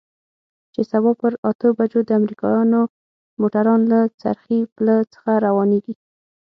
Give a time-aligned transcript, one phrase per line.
[0.73, 2.81] چې سبا پر اتو بجو د امريکايانو
[3.41, 5.93] موټران له څرخي پله څخه روانېږي.